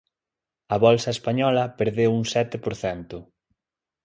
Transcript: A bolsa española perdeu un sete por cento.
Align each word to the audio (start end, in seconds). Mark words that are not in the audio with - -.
A 0.75 0.77
bolsa 0.85 1.13
española 1.17 1.63
perdeu 1.79 2.11
un 2.19 2.23
sete 2.33 2.57
por 2.63 2.73
cento. 2.83 3.17